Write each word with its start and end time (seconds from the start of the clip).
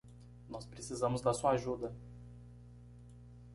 Nós 0.49 0.65
precisamos 0.65 1.21
da 1.21 1.31
sua 1.31 1.51
ajuda! 1.51 1.95